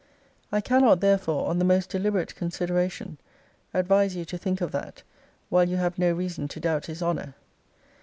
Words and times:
I 0.51 0.61
cannot, 0.61 0.99
therefore, 0.99 1.47
on 1.47 1.59
the 1.59 1.63
most 1.63 1.91
deliberate 1.91 2.33
consideration, 2.33 3.19
advise 3.71 4.15
you 4.15 4.25
to 4.25 4.37
think 4.39 4.59
of 4.59 4.71
that, 4.71 5.03
while 5.49 5.69
you 5.69 5.77
have 5.77 5.99
no 5.99 6.11
reason 6.11 6.47
to 6.47 6.59
doubt 6.59 6.87
his 6.87 7.03
honour. 7.03 7.35